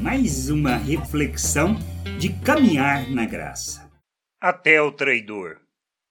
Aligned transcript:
mais 0.00 0.48
uma 0.48 0.76
reflexão 0.76 1.74
de 2.18 2.32
caminhar 2.40 3.10
na 3.10 3.26
graça. 3.26 3.90
Até 4.40 4.80
o 4.80 4.92
traidor. 4.92 5.60